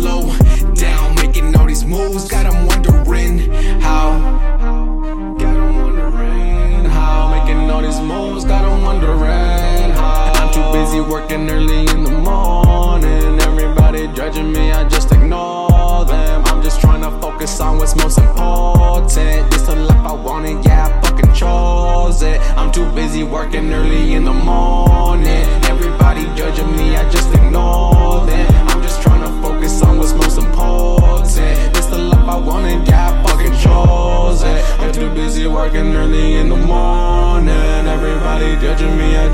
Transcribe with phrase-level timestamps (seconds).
[0.00, 0.22] slow
[0.74, 1.14] down.
[1.16, 3.34] Making all these moves, got 'em wondering
[3.86, 4.08] how.
[5.42, 7.28] Got 'em wondering how.
[7.34, 10.32] Making all these moves, got 'em wondering how.
[10.40, 13.32] I'm too busy working early in the morning.
[13.48, 16.38] Everybody judging me, I just ignore them.
[16.50, 19.50] I'm just trying to focus on what's most important.
[19.50, 22.38] This the life I wanted, yeah, I fucking chose it.
[22.58, 25.46] I'm too busy working early in the morning.
[25.72, 27.28] Everybody judging me, I just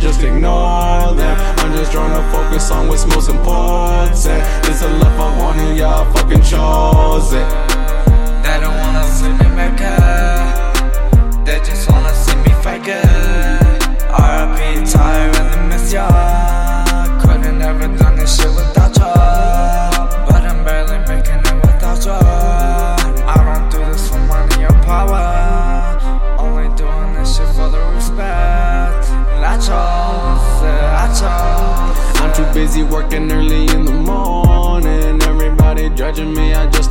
[0.07, 1.37] just ignore them.
[1.59, 4.13] I'm just trying to focus on what's most important.
[4.13, 7.76] This the life I wanted, yeah, I fucking chose it.
[32.57, 35.23] Busy working early in the morning.
[35.25, 36.86] Everybody judging me, I just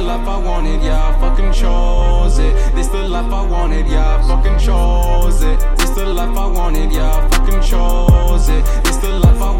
[0.00, 2.74] the life I wanted, yeah, I fucking chose it.
[2.74, 5.60] This the life I wanted, yeah, I fucking chose it.
[5.76, 8.64] This the life I wanted, yeah, I fucking chose it.
[8.84, 9.59] This the life I